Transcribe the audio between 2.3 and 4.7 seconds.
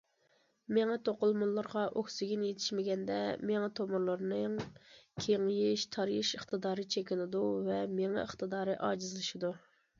يېتىشمىگەندە، مېڭە تومۇرلىرىنىڭ